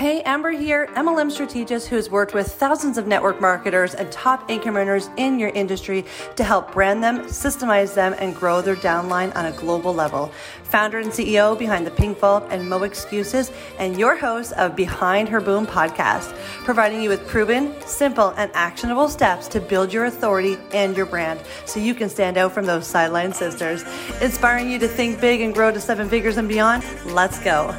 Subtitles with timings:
[0.00, 4.78] Hey, Amber here, MLM strategist who's worked with thousands of network marketers and top income
[4.78, 9.44] earners in your industry to help brand them, systemize them, and grow their downline on
[9.44, 10.32] a global level.
[10.62, 15.28] Founder and CEO behind the Pink Vault and Mo Excuses, and your host of Behind
[15.28, 20.56] Her Boom podcast, providing you with proven, simple, and actionable steps to build your authority
[20.72, 23.84] and your brand so you can stand out from those sideline sisters.
[24.22, 26.86] Inspiring you to think big and grow to seven figures and beyond.
[27.04, 27.76] Let's go.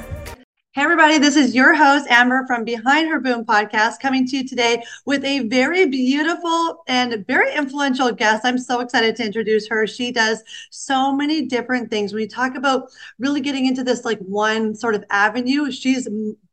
[0.73, 4.47] Hey, everybody, this is your host, Amber from Behind Her Boom podcast, coming to you
[4.47, 8.45] today with a very beautiful and very influential guest.
[8.45, 9.85] I'm so excited to introduce her.
[9.85, 12.13] She does so many different things.
[12.13, 16.07] When we talk about really getting into this like one sort of avenue, she's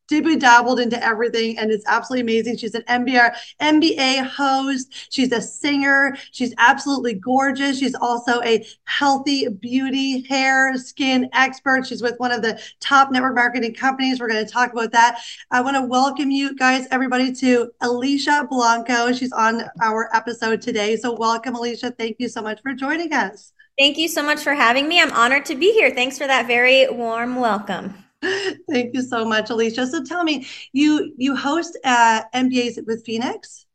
[0.08, 2.56] dibby dabbled into everything and it's absolutely amazing.
[2.56, 5.12] She's an NBA host.
[5.12, 6.16] She's a singer.
[6.32, 7.78] She's absolutely gorgeous.
[7.78, 11.86] She's also a healthy beauty, hair, skin expert.
[11.86, 14.18] She's with one of the top network marketing companies.
[14.18, 15.20] We're going to talk about that.
[15.50, 19.12] I want to welcome you guys, everybody, to Alicia Blanco.
[19.12, 20.96] She's on our episode today.
[20.96, 21.92] So welcome, Alicia.
[21.92, 23.52] Thank you so much for joining us.
[23.78, 25.00] Thank you so much for having me.
[25.00, 25.90] I'm honored to be here.
[25.90, 28.07] Thanks for that very warm welcome.
[28.22, 29.86] Thank you so much, Alicia.
[29.86, 33.66] So tell me, you you host uh, NBAs with Phoenix?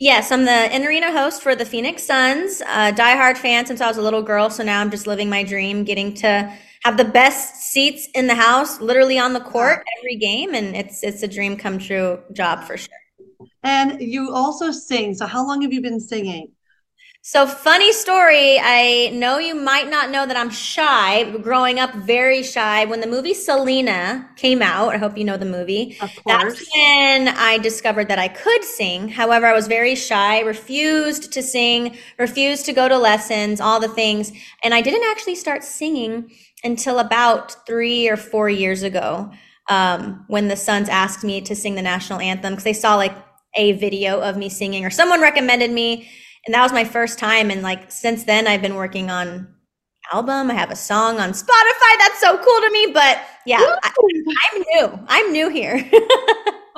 [0.00, 2.60] Yes, I'm the in arena host for the Phoenix Suns.
[2.62, 5.42] Uh, diehard fan since I was a little girl, so now I'm just living my
[5.42, 6.52] dream, getting to
[6.84, 11.02] have the best seats in the house, literally on the court every game, and it's
[11.02, 12.88] it's a dream come true job for sure.
[13.62, 15.14] And you also sing.
[15.14, 16.52] So how long have you been singing?
[17.30, 18.58] So, funny story.
[18.58, 22.86] I know you might not know that I'm shy, growing up very shy.
[22.86, 25.98] When the movie Selena came out, I hope you know the movie.
[26.00, 26.24] Of course.
[26.24, 29.10] That's when I discovered that I could sing.
[29.10, 33.88] However, I was very shy, refused to sing, refused to go to lessons, all the
[33.88, 34.32] things.
[34.64, 36.30] And I didn't actually start singing
[36.64, 39.30] until about three or four years ago
[39.68, 43.12] um, when the Suns asked me to sing the national anthem because they saw like
[43.54, 46.08] a video of me singing or someone recommended me
[46.46, 47.50] and that was my first time.
[47.50, 49.48] And like since then i've been working on
[50.12, 50.50] album.
[50.50, 51.98] I have a song on spotify.
[51.98, 52.90] That's so cool to me.
[52.92, 53.92] But yeah I,
[54.52, 55.00] i'm new.
[55.08, 55.90] I'm new here.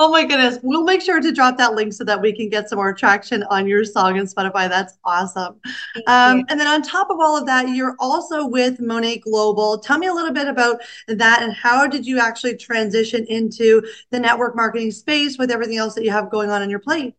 [0.02, 0.58] Oh my goodness.
[0.62, 3.42] We'll make sure to drop that link so that we can get some more traction
[3.50, 4.66] on your song on spotify.
[4.66, 5.60] That's awesome.
[6.06, 9.78] Um, and then on top of all of that you're also with Monat Global.
[9.78, 14.18] Tell me a little bit about that and how did you actually transition into the
[14.18, 17.14] network marketing space with everything else that you have going on on your plate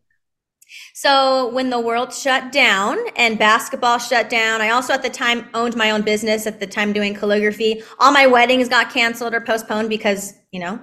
[0.94, 5.48] so when the world shut down and basketball shut down, I also at the time
[5.54, 7.82] owned my own business at the time doing calligraphy.
[7.98, 10.80] All my weddings got canceled or postponed because, you know,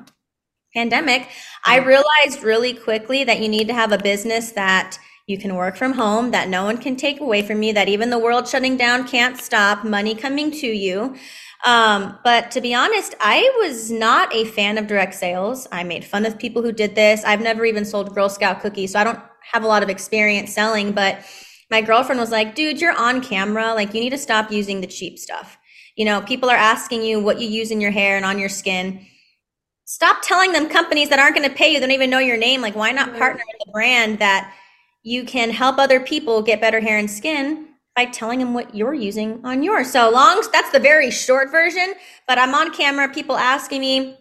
[0.76, 1.30] pandemic.
[1.66, 4.98] I realized really quickly that you need to have a business that
[5.28, 8.10] you can work from home, that no one can take away from you, that even
[8.10, 11.16] the world shutting down can't stop money coming to you.
[11.66, 15.68] Um, but to be honest, I was not a fan of direct sales.
[15.72, 17.24] I made fun of people who did this.
[17.24, 19.20] I've never even sold Girl Scout cookies, so I don't
[19.52, 21.20] have a lot of experience selling, but
[21.72, 23.74] my girlfriend was like, dude, you're on camera.
[23.74, 25.58] Like, you need to stop using the cheap stuff.
[25.96, 28.50] You know, people are asking you what you use in your hair and on your
[28.50, 29.06] skin.
[29.86, 32.38] Stop telling them companies that aren't going to pay you, they don't even know your
[32.38, 32.62] name.
[32.62, 34.54] Like, why not partner with a brand that
[35.04, 38.94] you can help other people get better hair and skin by telling them what you're
[38.94, 39.92] using on yours?
[39.92, 41.94] So long, that's the very short version,
[42.28, 44.18] but I'm on camera, people asking me,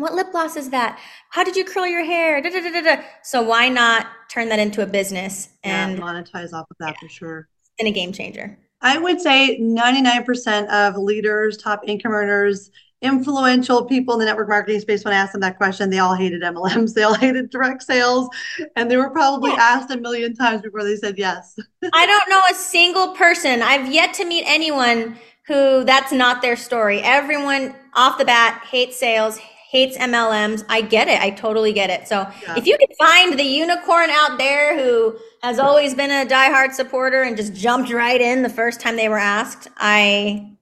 [0.00, 0.98] what lip gloss is that?
[1.30, 2.40] How did you curl your hair?
[2.40, 6.66] Da, da, da, so why not turn that into a business and yeah, monetize off
[6.70, 7.48] of that yeah, for sure?
[7.78, 8.58] And a game changer.
[8.82, 12.70] I would say 99% of leaders, top income earners,
[13.02, 16.14] influential people in the network marketing space, when I asked them that question, they all
[16.14, 16.94] hated MLMs.
[17.00, 18.28] They all hated direct sales.
[18.76, 19.58] And they were probably yeah.
[19.60, 21.56] asked a million times before they said yes.
[21.92, 23.62] I don't know a single person.
[23.62, 27.00] I've yet to meet anyone who that's not their story.
[27.00, 29.38] Everyone off the bat hates sales,
[29.70, 30.64] hates MLMs.
[30.68, 31.20] I get it.
[31.20, 32.08] I totally get it.
[32.08, 32.56] So yeah.
[32.56, 37.22] if you could find the unicorn out there who has always been a diehard supporter
[37.22, 40.56] and just jumped right in the first time they were asked, I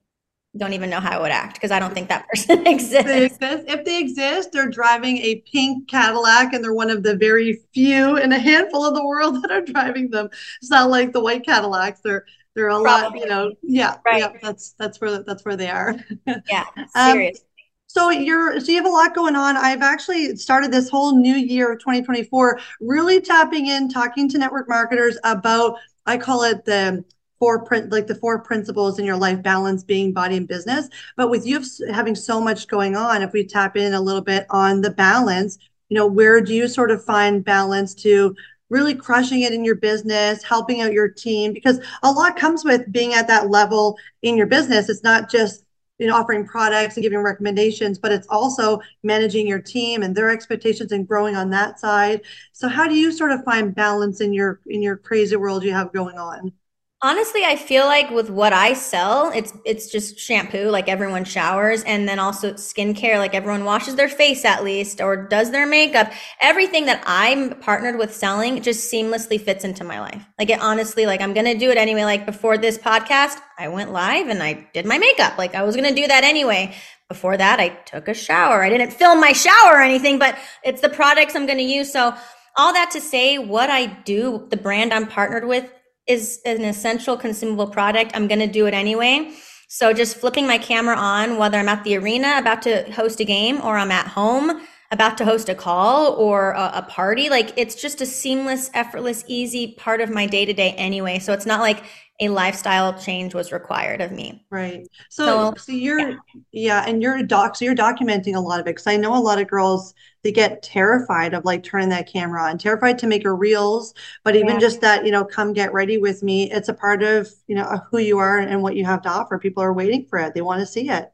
[0.59, 3.07] don't even know how I would act because I don't think that person exists.
[3.07, 3.65] They exist.
[3.67, 8.19] If they exist, they're driving a pink Cadillac and they're one of the very few
[8.19, 10.29] in a handful of the world that are driving them.
[10.61, 12.01] It's not like the white Cadillacs.
[12.05, 13.21] They're they're a Probably.
[13.21, 13.53] lot, you know.
[13.63, 14.19] Yeah, right.
[14.19, 14.33] yeah.
[14.43, 15.95] That's that's where that's where they are.
[16.27, 16.65] Yeah,
[16.95, 17.39] serious.
[17.39, 17.45] Um,
[17.89, 19.57] so you're so you have a lot going on.
[19.57, 24.69] I've actually started this whole new year of 2024 really tapping in, talking to network
[24.69, 27.05] marketers about I call it the
[27.39, 30.89] four print like the four principles in your life balance being body and business.
[31.17, 34.47] But with you having so much going on if we tap in a little bit
[34.51, 35.59] on the balance
[35.89, 38.35] you know where do you sort of find balance to
[38.71, 41.53] really crushing it in your business helping out your team?
[41.53, 44.89] Because a lot comes with being at that level in your business.
[44.89, 45.65] It's not just
[46.07, 50.93] know offering products and giving recommendations but it's also managing your team and their expectations
[50.93, 52.21] and growing on that side.
[52.53, 55.73] So how do you sort of find balance in your in your crazy world you
[55.73, 56.53] have going on
[57.01, 61.85] Honestly, I feel like with what I sell, it's it's just shampoo, like everyone showers,
[61.85, 66.11] and then also skincare, like everyone washes their face at least or does their makeup.
[66.41, 70.27] Everything that I'm partnered with selling just seamlessly fits into my life.
[70.41, 72.03] Like it honestly, like I'm gonna do it anyway.
[72.03, 75.39] Like before this podcast, I went live and I did my makeup.
[75.39, 76.75] Like I was gonna do that anyway.
[77.09, 78.65] Before that, I took a shower.
[78.65, 81.93] I didn't film my shower or anything, but it's the products I'm gonna use.
[81.93, 82.13] So
[82.57, 85.73] all that to say, what I do, the brand I'm partnered with
[86.09, 89.33] is an essential consumable product, I'm going to do it anyway.
[89.69, 93.25] So just flipping my camera on, whether I'm at the arena about to host a
[93.25, 97.53] game or I'm at home about to host a call or a, a party, like
[97.57, 101.19] it's just a seamless, effortless, easy part of my day to day anyway.
[101.19, 101.85] So it's not like
[102.21, 104.45] a lifestyle change was required of me.
[104.51, 104.89] Right.
[105.09, 106.17] So, so, so you're, yeah.
[106.53, 106.85] yeah.
[106.87, 108.75] and you're a doc, so you're documenting a lot of it.
[108.75, 109.95] Cause I know a lot of girls,
[110.25, 113.95] they get terrified of like turning that camera on, terrified to make a reels,
[114.25, 114.59] but even yeah.
[114.59, 116.51] just that, you know, come get ready with me.
[116.51, 119.39] It's a part of, you know, who you are and what you have to offer.
[119.39, 120.35] People are waiting for it.
[120.35, 121.13] They want to see it.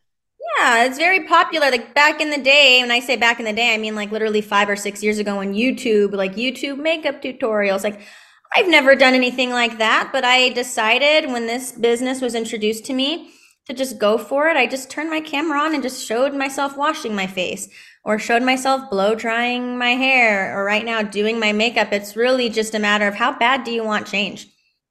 [0.58, 1.70] Yeah, it's very popular.
[1.70, 4.10] Like back in the day, when I say back in the day, I mean like
[4.10, 8.00] literally five or six years ago when YouTube, like YouTube makeup tutorials, like
[8.56, 12.94] I've never done anything like that, but I decided when this business was introduced to
[12.94, 13.32] me
[13.66, 14.56] to just go for it.
[14.56, 17.68] I just turned my camera on and just showed myself washing my face
[18.04, 21.92] or showed myself blow drying my hair or right now doing my makeup.
[21.92, 24.46] It's really just a matter of how bad do you want change?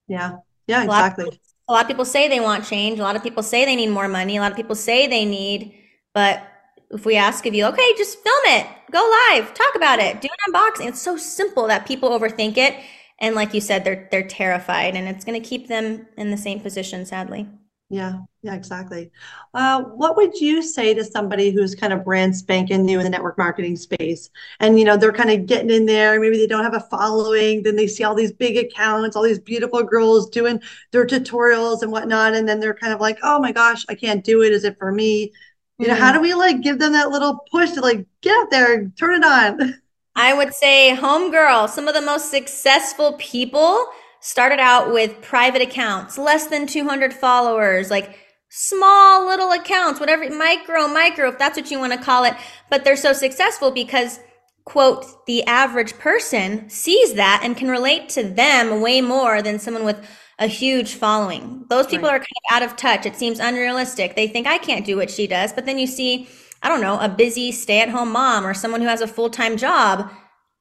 [0.09, 0.37] Yeah.
[0.67, 1.25] Yeah, exactly.
[1.25, 1.37] A lot,
[1.69, 2.99] a lot of people say they want change.
[2.99, 4.35] A lot of people say they need more money.
[4.35, 5.73] A lot of people say they need,
[6.13, 6.45] but
[6.89, 8.99] if we ask of you, okay, just film it, go
[9.31, 10.87] live, talk about it, do an unboxing.
[10.87, 12.75] It's so simple that people overthink it
[13.19, 16.37] and like you said they're they're terrified and it's going to keep them in the
[16.37, 17.47] same position sadly.
[17.89, 19.11] Yeah yeah exactly.
[19.53, 23.09] Uh, what would you say to somebody who's kind of brand spanking new in the
[23.09, 24.29] network marketing space?
[24.59, 27.63] And you know they're kind of getting in there maybe they don't have a following
[27.63, 30.61] then they see all these big accounts all these beautiful girls doing
[30.91, 34.23] their tutorials and whatnot and then they're kind of like oh my gosh i can't
[34.23, 35.31] do it is it for me?
[35.79, 36.03] You know mm-hmm.
[36.03, 38.97] how do we like give them that little push to like get out there and
[38.97, 39.75] turn it on
[40.15, 43.85] I would say homegirl, some of the most successful people
[44.19, 48.17] started out with private accounts, less than 200 followers, like
[48.49, 52.35] small little accounts, whatever, micro, micro, if that's what you want to call it.
[52.69, 54.19] But they're so successful because,
[54.65, 59.83] quote, the average person sees that and can relate to them way more than someone
[59.83, 60.07] with
[60.39, 61.65] a huge following.
[61.69, 62.15] Those people right.
[62.15, 63.05] are kind of out of touch.
[63.05, 64.15] It seems unrealistic.
[64.15, 65.51] They think I can't do what she does.
[65.51, 66.27] But then you see
[66.63, 69.29] I don't know, a busy stay at home mom or someone who has a full
[69.29, 70.09] time job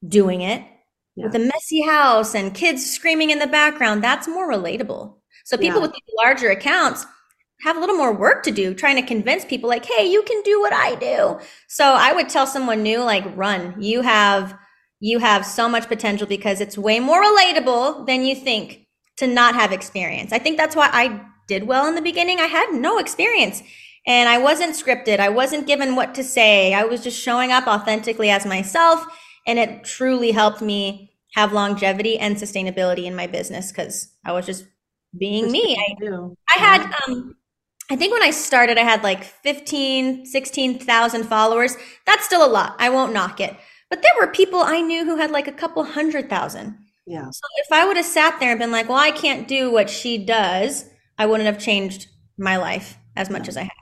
[0.06, 0.62] doing it
[1.16, 1.26] yeah.
[1.26, 4.02] with a messy house and kids screaming in the background.
[4.02, 5.14] That's more relatable.
[5.44, 5.82] So people yeah.
[5.82, 7.06] with these larger accounts
[7.62, 10.42] have a little more work to do trying to convince people like, hey, you can
[10.42, 11.38] do what I do.
[11.68, 13.80] So I would tell someone new, like, run.
[13.80, 14.58] You have
[15.04, 19.56] you have so much potential because it's way more relatable than you think to not
[19.56, 20.32] have experience.
[20.32, 22.38] I think that's why I did well in the beginning.
[22.38, 23.64] I had no experience.
[24.06, 25.20] And I wasn't scripted.
[25.20, 26.74] I wasn't given what to say.
[26.74, 29.04] I was just showing up authentically as myself.
[29.46, 34.46] And it truly helped me have longevity and sustainability in my business because I was
[34.46, 34.64] just
[35.18, 35.76] being me.
[35.78, 37.36] I, I had, um,
[37.90, 41.76] I think when I started, I had like 15, 16,000 followers.
[42.06, 42.76] That's still a lot.
[42.78, 43.56] I won't knock it.
[43.90, 46.78] But there were people I knew who had like a couple hundred thousand.
[47.06, 47.28] Yeah.
[47.30, 49.90] So if I would have sat there and been like, well, I can't do what
[49.90, 50.86] she does,
[51.18, 53.81] I wouldn't have changed my life as much as I have.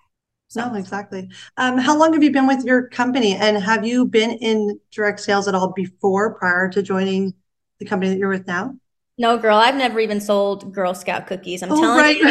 [0.57, 1.29] No, exactly.
[1.57, 5.21] Um, how long have you been with your company, and have you been in direct
[5.21, 7.35] sales at all before, prior to joining
[7.79, 8.75] the company that you're with now?
[9.17, 11.63] No, girl, I've never even sold Girl Scout cookies.
[11.63, 12.27] I'm oh, telling right, you.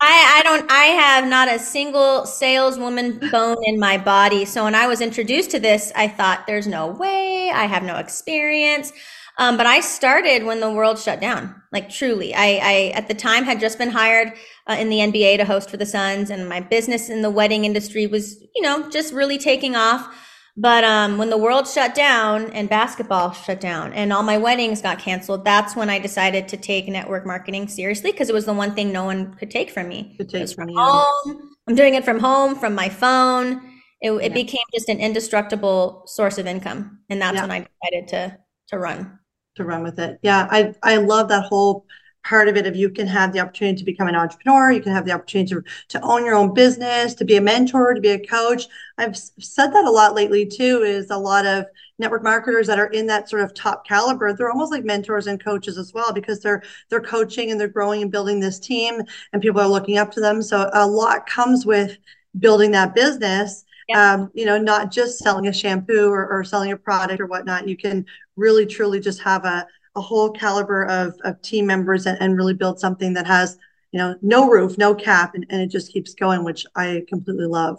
[0.00, 0.70] I, I don't.
[0.70, 4.44] I have not a single saleswoman bone in my body.
[4.44, 7.50] So when I was introduced to this, I thought, "There's no way.
[7.54, 8.92] I have no experience."
[9.38, 11.54] Um, but I started when the world shut down.
[11.72, 14.34] Like truly, I, I at the time had just been hired
[14.66, 17.64] uh, in the NBA to host for the Suns, and my business in the wedding
[17.64, 20.14] industry was, you know, just really taking off.
[20.54, 24.82] But um, when the world shut down and basketball shut down and all my weddings
[24.82, 28.52] got canceled, that's when I decided to take network marketing seriously because it was the
[28.52, 30.14] one thing no one could take from me.
[30.18, 31.56] Could take from, from home.
[31.66, 33.62] I'm doing it from home, from my phone.
[34.02, 37.42] It, it became just an indestructible source of income, and that's yeah.
[37.42, 39.18] when I decided to to run
[39.56, 40.18] to run with it.
[40.22, 41.86] Yeah, I I love that whole
[42.24, 44.70] part of it if you can have the opportunity to become an entrepreneur.
[44.70, 47.94] You can have the opportunity to, to own your own business to be a mentor
[47.94, 48.66] to be a coach.
[48.96, 51.66] I've said that a lot lately too is a lot of
[51.98, 55.42] network marketers that are in that sort of top caliber they're almost like mentors and
[55.42, 59.42] coaches as well because they're they're coaching and they're growing and building this team and
[59.42, 60.42] people are looking up to them.
[60.42, 61.98] So a lot comes with
[62.38, 64.14] building that business yeah.
[64.14, 67.68] um, you know not just selling a shampoo or, or selling a product or whatnot.
[67.68, 68.04] You can
[68.36, 72.54] really truly just have a, a whole caliber of, of team members and, and really
[72.54, 73.58] build something that has
[73.92, 77.46] you know no roof no cap and, and it just keeps going which i completely
[77.46, 77.78] love.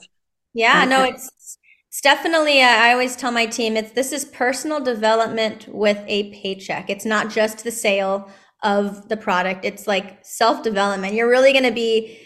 [0.53, 4.79] Yeah no it's it's definitely uh, i always tell my team it's this is personal
[4.79, 6.89] development with a paycheck.
[6.89, 8.29] It's not just the sale
[8.63, 9.65] of the product.
[9.65, 12.19] It's like self development you're really going to be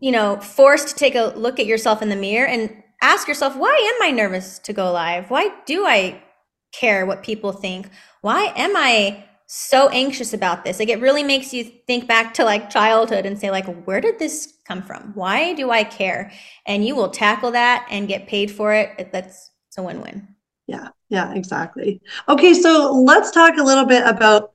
[0.00, 3.56] you know forced to take a look at yourself in the mirror and ask yourself
[3.56, 5.30] why am i nervous to go live?
[5.30, 6.22] Why do i
[6.72, 7.88] care what people think?
[8.20, 10.78] Why am i so anxious about this?
[10.78, 14.18] Like it really makes you think back to like childhood and say like where did
[14.18, 15.12] this come from?
[15.14, 16.32] Why do i care?
[16.66, 19.10] And you will tackle that and get paid for it.
[19.12, 20.28] That's it's a win-win.
[20.66, 20.88] Yeah.
[21.08, 22.00] Yeah exactly.
[22.28, 24.52] Okay so let's talk a little bit about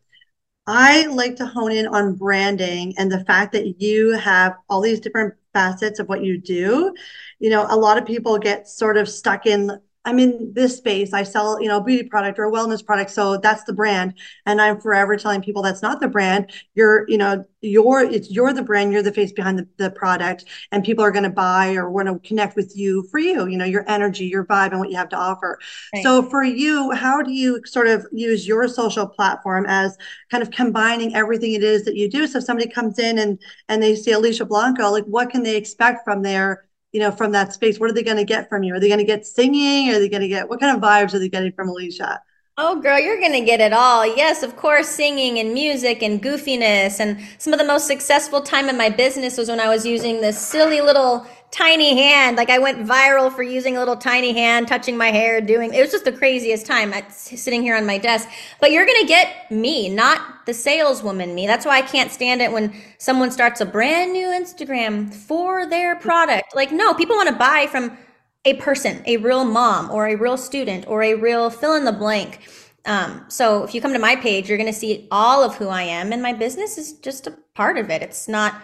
[0.65, 5.01] i like to hone in on branding and the fact that you have all these
[5.01, 6.93] different facets of what you do.
[7.39, 11.13] You know a lot of people get sort of stuck in I'm in this space.
[11.13, 13.11] I sell, you know, a beauty product or a wellness product.
[13.11, 14.15] So that's the brand.
[14.45, 16.51] And I'm forever telling people that's not the brand.
[16.75, 20.45] You're, you know, you're, it's, you're the brand, you're the face behind the, the product
[20.71, 23.57] and people are going to buy or want to connect with you for you, you
[23.57, 25.57] know, your energy, your vibe and what you have to offer.
[25.93, 26.03] Right.
[26.03, 29.97] So for you, how do you sort of use your social platform as
[30.29, 32.27] kind of combining everything it is that you do?
[32.27, 35.55] So if somebody comes in and, and they see Alicia Blanco, like what can they
[35.55, 37.79] expect from their you know, from that space?
[37.79, 38.73] What are they going to get from you?
[38.75, 39.89] Are they going to get singing?
[39.89, 42.21] Are they going to get what kind of vibes are they getting from Alicia?
[42.55, 44.05] Oh, girl, you're going to get it all.
[44.05, 46.99] Yes, of course, singing and music and goofiness.
[46.99, 50.21] And some of the most successful time in my business was when I was using
[50.21, 52.35] this silly little tiny hand.
[52.35, 55.81] Like I went viral for using a little tiny hand, touching my hair, doing it
[55.81, 58.27] was just the craziest time at, sitting here on my desk.
[58.59, 61.45] But you're to get me, not the saleswoman me.
[61.45, 65.95] That's why I can't stand it when someone starts a brand new Instagram for their
[65.95, 66.55] product.
[66.55, 67.97] Like, no, people want to buy from
[68.45, 71.91] a person, a real mom or a real student or a real fill in the
[71.91, 72.39] blank.
[72.85, 75.83] Um, so if you come to my page, you're to see all of who I
[75.83, 78.01] am, and my business is just a part of it.
[78.01, 78.55] It's not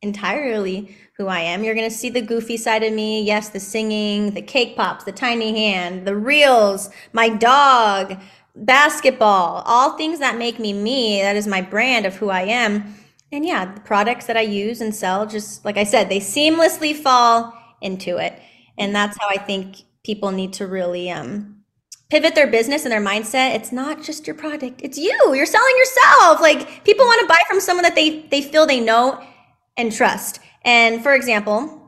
[0.00, 1.64] entirely who I am.
[1.64, 3.24] You're going to see the goofy side of me.
[3.24, 8.16] Yes, the singing, the cake pops, the tiny hand, the reels, my dog,
[8.54, 11.20] basketball, all things that make me me.
[11.20, 12.94] That is my brand of who I am.
[13.32, 16.94] And yeah, the products that I use and sell, just like I said, they seamlessly
[16.94, 18.40] fall into it.
[18.78, 21.64] And that's how I think people need to really um,
[22.10, 23.56] pivot their business and their mindset.
[23.56, 25.18] It's not just your product, it's you.
[25.34, 26.40] You're selling yourself.
[26.40, 29.20] Like people want to buy from someone that they, they feel they know
[29.76, 30.38] and trust.
[30.68, 31.80] And for example,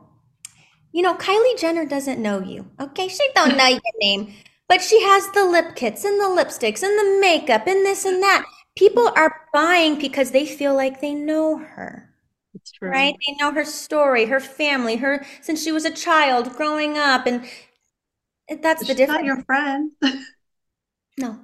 [0.91, 2.65] you know, Kylie Jenner doesn't know you.
[2.79, 4.33] Okay, she don't know your name,
[4.67, 8.23] but she has the lip kits and the lipsticks and the makeup and this and
[8.23, 8.43] that.
[8.75, 12.09] People are buying because they feel like they know her.
[12.55, 12.89] It's true.
[12.89, 13.13] Right?
[13.27, 17.45] They know her story, her family, her since she was a child growing up and
[18.63, 19.19] that's She's the difference.
[19.19, 19.91] Not your friend.
[21.19, 21.39] no.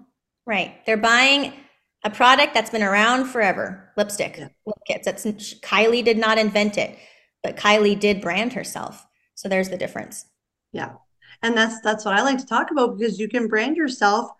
[0.47, 0.83] Right.
[0.87, 1.53] They're buying
[2.03, 4.47] a product that's been around forever lipstick yeah.
[4.65, 5.25] lip kits that's
[5.55, 6.97] kylie did not invent it
[7.43, 9.05] but kylie did brand herself.
[9.35, 10.25] So there's the difference.
[10.71, 10.93] Yeah.
[11.41, 14.31] And that's that's what i like to talk about because you can brand yourself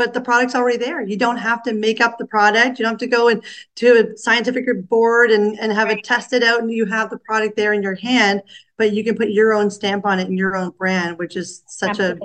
[0.00, 1.02] but the product's already there.
[1.02, 2.78] You don't have to make up the product.
[2.78, 6.42] You don't have to go and to a scientific board and, and have it tested
[6.42, 8.40] out and you have the product there in your hand
[8.78, 11.62] but you can put your own stamp on it and your own brand which is
[11.66, 12.18] such a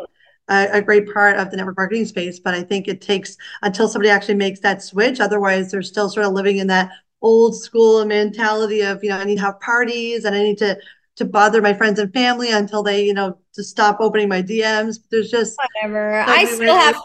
[0.48, 2.40] a, a, great part of the network marketing space.
[2.40, 5.20] But I think it takes until somebody actually makes that switch.
[5.20, 6.92] Otherwise, they're still sort of living in that
[7.26, 10.78] old school mentality of, you know, I need to have parties and I need to
[11.16, 15.00] to bother my friends and family until they, you know, to stop opening my DMs.
[15.10, 16.20] There's just whatever.
[16.20, 16.96] I still have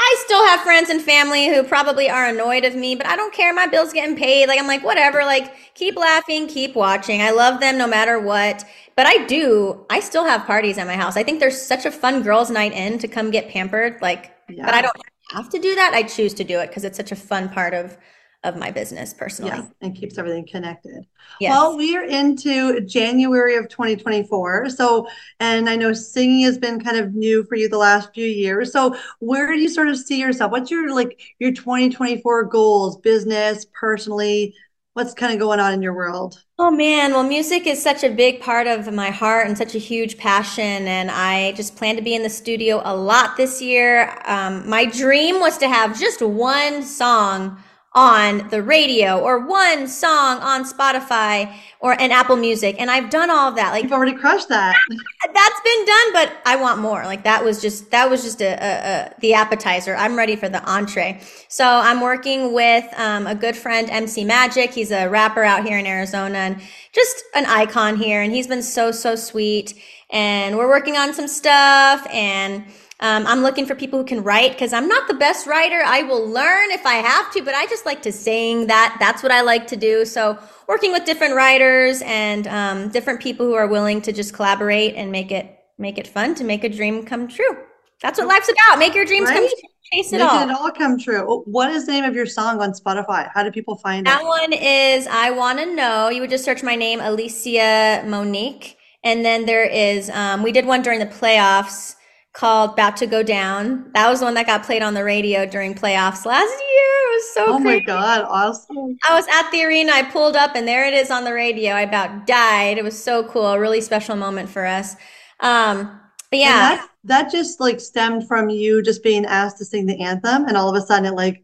[0.00, 3.34] I still have friends and family who probably are annoyed of me, but I don't
[3.34, 3.52] care.
[3.52, 4.46] My bill's getting paid.
[4.46, 5.24] Like, I'm like, whatever.
[5.24, 7.20] Like, keep laughing, keep watching.
[7.20, 8.64] I love them no matter what.
[8.94, 11.16] But I do, I still have parties at my house.
[11.16, 14.00] I think there's such a fun girls' night in to come get pampered.
[14.00, 14.64] Like, yeah.
[14.64, 14.96] but I don't
[15.30, 15.94] have to do that.
[15.94, 17.98] I choose to do it because it's such a fun part of
[18.44, 19.50] of my business personally.
[19.52, 21.04] Yes, and keeps everything connected.
[21.40, 21.50] Yes.
[21.50, 24.70] Well, we are into January of 2024.
[24.70, 25.08] So,
[25.40, 28.72] and I know singing has been kind of new for you the last few years.
[28.72, 30.52] So, where do you sort of see yourself?
[30.52, 34.54] What's your like your 2024 goals, business, personally?
[34.94, 36.42] What's kind of going on in your world?
[36.58, 39.78] Oh man, well, music is such a big part of my heart and such a
[39.78, 40.88] huge passion.
[40.88, 44.16] And I just plan to be in the studio a lot this year.
[44.24, 47.62] Um, my dream was to have just one song
[47.98, 52.76] on the radio or one song on Spotify or an Apple Music.
[52.78, 53.70] And I've done all of that.
[53.70, 54.76] Like you've already crushed that.
[55.34, 57.04] That's been done, but I want more.
[57.04, 59.94] Like that was just that was just a, a, a the appetizer.
[59.94, 61.20] I'm ready for the entree.
[61.48, 64.72] So I'm working with um, a good friend, MC Magic.
[64.72, 66.60] He's a rapper out here in Arizona and
[66.92, 68.22] just an icon here.
[68.22, 69.74] And he's been so so sweet.
[70.10, 72.64] And we're working on some stuff and
[73.00, 75.80] um, I'm looking for people who can write because I'm not the best writer.
[75.84, 78.66] I will learn if I have to, but I just like to sing.
[78.66, 80.04] That that's what I like to do.
[80.04, 80.36] So
[80.68, 85.10] working with different writers and um, different people who are willing to just collaborate and
[85.10, 87.56] make it make it fun to make a dream come true.
[88.02, 88.78] That's what life's about.
[88.78, 89.34] Make your dreams right?
[89.34, 89.68] come true.
[89.92, 90.50] Chase it Making all.
[90.50, 91.42] it all come true.
[91.46, 93.30] What is the name of your song on Spotify?
[93.32, 94.22] How do people find that it?
[94.22, 96.10] That one is I Want to Know.
[96.10, 98.76] You would just search my name, Alicia Monique.
[99.02, 101.94] And then there is, um, we did one during the playoffs
[102.34, 103.90] called About to Go Down.
[103.94, 107.07] That was the one that got played on the radio during playoffs last year.
[107.18, 107.64] Was so Oh crazy.
[107.64, 108.96] my God, awesome.
[109.08, 111.72] I was at the arena, I pulled up, and there it is on the radio.
[111.72, 112.78] I about died.
[112.78, 114.94] It was so cool, a really special moment for us.
[115.40, 115.98] Um,
[116.30, 116.76] but yeah.
[116.76, 120.56] That, that just like stemmed from you just being asked to sing the anthem, and
[120.56, 121.42] all of a sudden it like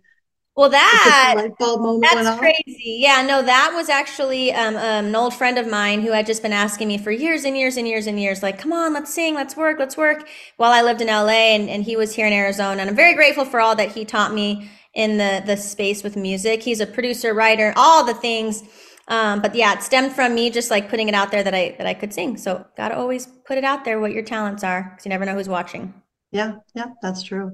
[0.56, 2.98] well, that that's crazy.
[3.00, 6.42] Yeah, no, that was actually um, um, an old friend of mine who had just
[6.42, 9.12] been asking me for years and years and years and years, like, come on, let's
[9.12, 10.28] sing, let's work, let's work.
[10.56, 13.14] While I lived in LA and, and he was here in Arizona, and I'm very
[13.14, 16.62] grateful for all that he taught me in the the space with music.
[16.62, 18.62] He's a producer, writer, all the things.
[19.08, 21.74] Um, but yeah, it stemmed from me just like putting it out there that I
[21.78, 22.36] that I could sing.
[22.36, 25.34] So gotta always put it out there what your talents are, because you never know
[25.34, 25.92] who's watching.
[26.30, 27.52] Yeah, yeah, that's true.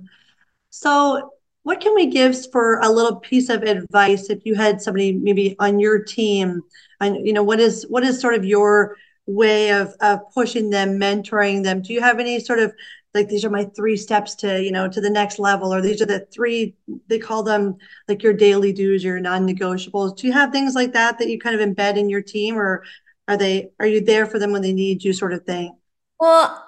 [0.70, 1.30] So
[1.62, 5.56] what can we give for a little piece of advice if you had somebody maybe
[5.59, 6.62] on your team
[7.00, 10.99] and you know what is what is sort of your way of of pushing them
[10.99, 12.73] mentoring them do you have any sort of
[13.14, 16.00] like these are my three steps to you know to the next level or these
[16.00, 16.75] are the three
[17.09, 17.76] they call them
[18.09, 21.59] like your daily dues your non-negotiables do you have things like that that you kind
[21.59, 22.83] of embed in your team or
[23.29, 25.76] are they are you there for them when they need you sort of thing
[26.21, 26.67] well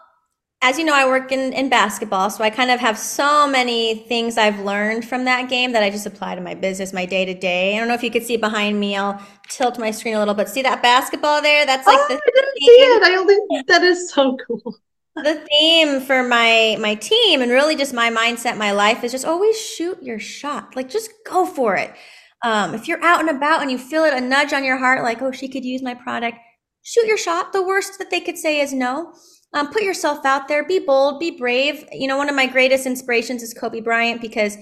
[0.64, 3.96] as you know, I work in, in basketball, so I kind of have so many
[3.96, 7.24] things I've learned from that game that I just apply to my business, my day
[7.24, 7.74] to day.
[7.74, 8.96] I don't know if you could see behind me.
[8.96, 10.48] I'll tilt my screen a little bit.
[10.48, 11.66] See that basketball there?
[11.66, 13.02] That's like oh, the I didn't see it.
[13.02, 14.76] I only that is so cool.
[15.14, 19.26] The theme for my my team and really just my mindset, my life is just
[19.26, 20.74] always shoot your shot.
[20.74, 21.92] Like just go for it.
[22.42, 25.02] Um, if you're out and about and you feel it a nudge on your heart,
[25.02, 26.38] like oh she could use my product,
[26.82, 27.52] shoot your shot.
[27.52, 29.12] The worst that they could say is no
[29.54, 31.84] um, put yourself out there, be bold, be brave.
[31.92, 34.56] You know, one of my greatest inspirations is Kobe Bryant because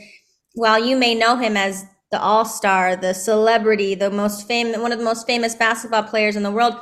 [0.54, 4.92] while you may know him as the all star, the celebrity, the most famous, one
[4.92, 6.74] of the most famous basketball players in the world,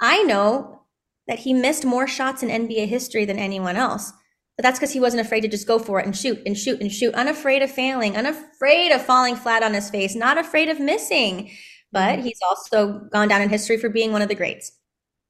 [0.00, 0.81] I know
[1.28, 4.12] that he missed more shots in NBA history than anyone else.
[4.56, 6.80] But that's because he wasn't afraid to just go for it and shoot and shoot
[6.80, 10.78] and shoot, unafraid of failing, unafraid of falling flat on his face, not afraid of
[10.78, 11.50] missing.
[11.90, 12.26] But mm-hmm.
[12.26, 14.72] he's also gone down in history for being one of the greats.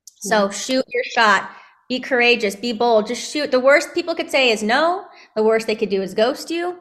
[0.05, 1.51] So shoot your shot
[1.93, 3.51] be courageous, be bold, just shoot.
[3.51, 5.05] The worst people could say is no.
[5.37, 6.79] The worst they could do is ghost you.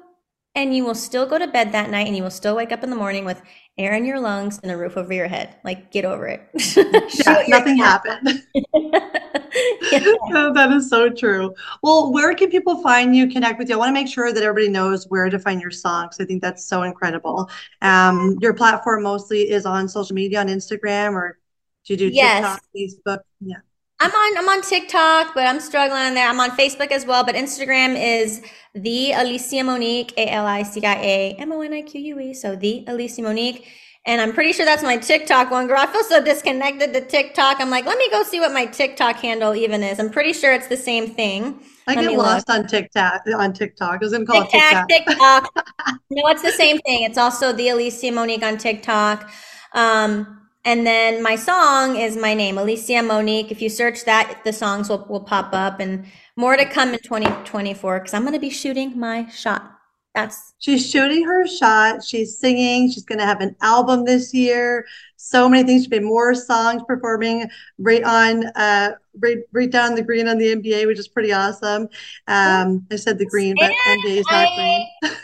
[0.53, 2.83] And you will still go to bed that night and you will still wake up
[2.83, 3.41] in the morning with
[3.77, 5.55] air in your lungs and a roof over your head.
[5.63, 6.41] Like, get over it.
[6.75, 8.43] yeah, nothing happened.
[9.91, 10.51] yeah.
[10.53, 11.53] that is so true.
[11.81, 13.75] Well, where can people find you, connect with you?
[13.75, 16.17] I want to make sure that everybody knows where to find your songs.
[16.19, 17.49] I think that's so incredible.
[17.81, 21.39] Um, your platform mostly is on social media, on Instagram, or
[21.85, 22.61] do you do TikTok.
[22.75, 23.19] Facebook?
[23.39, 23.57] Yeah.
[24.01, 26.27] I'm on I'm on TikTok, but I'm struggling there.
[26.27, 28.41] I'm on Facebook as well, but Instagram is
[28.73, 32.19] the Alicia Monique, A L I C I A M O N I Q U
[32.19, 32.33] E.
[32.33, 33.67] So the Alicia Monique.
[34.07, 35.77] And I'm pretty sure that's my TikTok one, girl.
[35.77, 37.61] I feel so disconnected to TikTok.
[37.61, 39.99] I'm like, let me go see what my TikTok handle even is.
[39.99, 41.61] I'm pretty sure it's the same thing.
[41.87, 42.57] I let get lost look.
[42.57, 43.21] on TikTok.
[43.37, 45.53] On TikTok, I was gonna call TikTok, it TikTok.
[45.53, 45.67] TikTok.
[46.09, 47.03] no, it's the same thing.
[47.03, 49.29] It's also the Alicia Monique on TikTok.
[49.73, 53.51] Um, and then my song is my name, Alicia Monique.
[53.51, 56.99] If you search that, the songs will, will pop up and more to come in
[56.99, 59.71] 2024 because I'm going to be shooting my shot.
[60.13, 62.03] That's she's shooting her shot.
[62.03, 62.91] She's singing.
[62.91, 64.85] She's going to have an album this year.
[65.15, 65.83] So many things.
[65.83, 70.53] She's been more songs performing right on, uh, right, right down the green on the
[70.53, 71.87] NBA, which is pretty awesome.
[72.27, 74.87] Um, I said the green, but NBA is not green.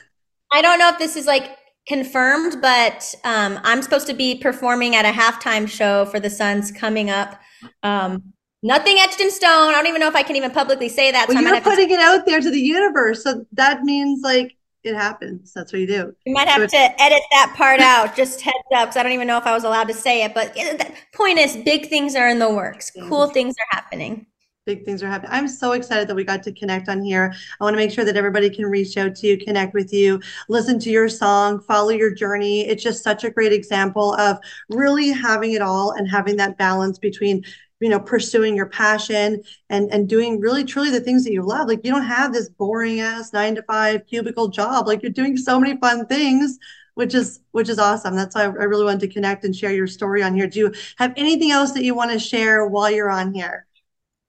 [0.54, 4.96] I don't know if this is like confirmed, but um, I'm supposed to be performing
[4.96, 7.40] at a halftime show for the Suns coming up.
[7.84, 9.70] Um, nothing etched in stone.
[9.70, 11.28] I don't even know if I can even publicly say that.
[11.28, 14.54] Well, so you're putting to- it out there to the universe, so that means like
[14.84, 15.54] it happens.
[15.54, 16.14] That's what you do.
[16.26, 18.16] You might have so to edit that part out.
[18.16, 20.34] Just heads up, because I don't even know if I was allowed to say it.
[20.34, 22.92] But the point is, big things are in the works.
[23.08, 24.28] Cool things are happening.
[24.68, 25.32] Big things are happening.
[25.32, 27.34] I'm so excited that we got to connect on here.
[27.60, 30.20] I want to make sure that everybody can reach out to you, connect with you,
[30.50, 32.68] listen to your song, follow your journey.
[32.68, 34.38] It's just such a great example of
[34.70, 37.44] really having it all and having that balance between
[37.80, 41.68] you know pursuing your passion and and doing really truly the things that you love
[41.68, 45.38] like you don't have this boring ass 9 to 5 cubicle job like you're doing
[45.38, 46.58] so many fun things
[46.96, 49.86] which is which is awesome that's why i really wanted to connect and share your
[49.86, 53.12] story on here do you have anything else that you want to share while you're
[53.12, 53.67] on here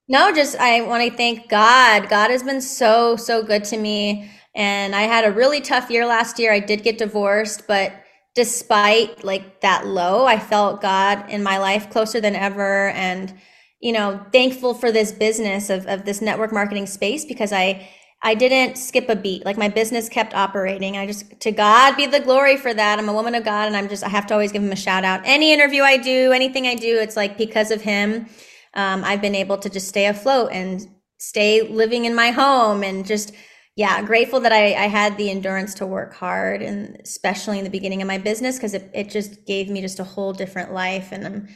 [0.08, 2.08] no, just I want to thank God.
[2.08, 4.30] God has been so, so good to me.
[4.54, 6.52] And I had a really tough year last year.
[6.52, 7.92] I did get divorced, but
[8.34, 12.88] despite like that low, I felt God in my life closer than ever.
[12.90, 13.34] And,
[13.80, 17.88] you know, thankful for this business of, of this network marketing space because I,
[18.22, 19.44] I didn't skip a beat.
[19.44, 20.96] Like my business kept operating.
[20.96, 22.98] I just, to God be the glory for that.
[22.98, 24.76] I'm a woman of God and I'm just, I have to always give him a
[24.76, 25.20] shout out.
[25.24, 28.26] Any interview I do, anything I do, it's like because of him
[28.74, 30.86] um, I've been able to just stay afloat and
[31.18, 33.32] stay living in my home and just,
[33.76, 37.70] yeah, grateful that I, I had the endurance to work hard and especially in the
[37.70, 41.10] beginning of my business because it, it just gave me just a whole different life.
[41.12, 41.48] And I'm,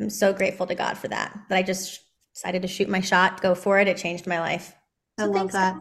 [0.00, 2.00] I'm so grateful to God for that, that I just
[2.34, 3.88] decided to shoot my shot, go for it.
[3.88, 4.74] It changed my life.
[5.18, 5.76] So I love that.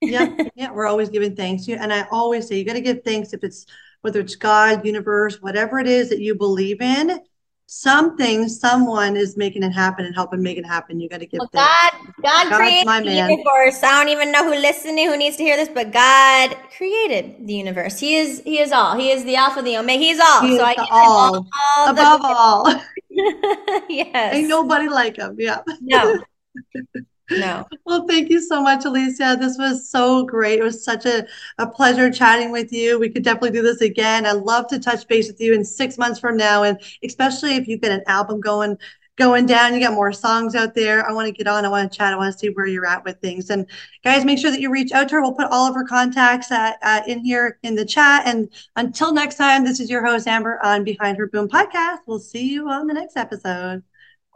[0.00, 0.28] yeah.
[0.54, 0.72] Yeah.
[0.72, 1.68] We're always giving thanks.
[1.68, 3.66] you And I always say you got to give thanks if it's,
[4.02, 7.20] whether it's God, universe, whatever it is that you believe in,
[7.68, 10.98] something, someone is making it happen and helping make it happen.
[10.98, 13.82] You got to give well, God, God God's created the universe.
[13.82, 17.52] I don't even know who listening, who needs to hear this, but God created the
[17.52, 17.98] universe.
[17.98, 18.96] He is, He is all.
[18.96, 20.02] He is the Alpha, the Omega.
[20.02, 20.40] He's all.
[20.40, 22.82] He so I all, all, all above all.
[23.90, 24.34] yes.
[24.34, 25.36] Ain't nobody like him.
[25.38, 25.60] Yeah.
[25.80, 26.18] No.
[27.30, 27.66] No.
[27.84, 29.36] well, thank you so much, Alicia.
[29.38, 30.58] This was so great.
[30.58, 31.26] It was such a,
[31.58, 32.98] a pleasure chatting with you.
[32.98, 34.26] We could definitely do this again.
[34.26, 36.62] I'd love to touch base with you in six months from now.
[36.62, 38.78] And especially if you've get an album going
[39.16, 41.06] going down, you got more songs out there.
[41.06, 41.64] I want to get on.
[41.64, 42.12] I want to chat.
[42.12, 43.50] I want to see where you're at with things.
[43.50, 43.66] And
[44.04, 45.22] guys, make sure that you reach out to her.
[45.22, 48.26] We'll put all of her contacts at, uh, in here in the chat.
[48.26, 51.98] And until next time, this is your host, Amber, on Behind Her Boom podcast.
[52.06, 53.82] We'll see you on the next episode.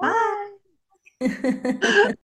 [0.01, 0.49] Bye.